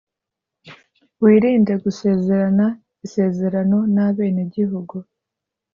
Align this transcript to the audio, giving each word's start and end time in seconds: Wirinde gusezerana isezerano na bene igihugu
Wirinde 1.21 1.73
gusezerana 1.83 2.65
isezerano 3.05 3.77
na 3.95 4.05
bene 4.15 4.41
igihugu 4.47 4.95